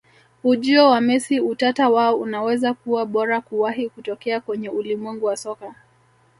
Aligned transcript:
Ujio 0.43 0.89
wa 0.89 1.01
Messi 1.01 1.39
Utata 1.39 1.89
wao 1.89 2.15
unaweza 2.15 2.73
kuwa 2.73 3.05
bora 3.05 3.41
kuwahi 3.41 3.89
kutokea 3.89 4.39
kwenye 4.41 4.69
ulimwengu 4.69 5.25
wa 5.25 5.37
soka 5.37 5.75